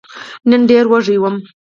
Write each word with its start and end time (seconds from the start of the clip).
نن 0.49 0.61
ډېر 0.69 0.85
وږی 0.91 1.17
وم! 1.19 1.35